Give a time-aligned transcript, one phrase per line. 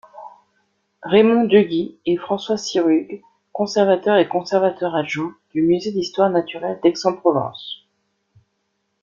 [1.03, 3.21] Raymond Dughi et François Sirugue,
[3.53, 7.85] Conservateur et Conservateur-adjoint du Musée d'histoire Naturelle d'Aix-en-Provence.